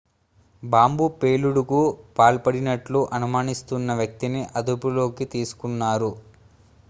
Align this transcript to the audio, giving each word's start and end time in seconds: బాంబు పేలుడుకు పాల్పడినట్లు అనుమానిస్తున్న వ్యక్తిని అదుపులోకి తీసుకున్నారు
బాంబు 0.63 1.05
పేలుడుకు 1.19 1.81
పాల్పడినట్లు 2.17 3.01
అనుమానిస్తున్న 3.13 3.93
వ్యక్తిని 4.01 4.41
అదుపులోకి 4.57 5.27
తీసుకున్నారు 5.35 6.11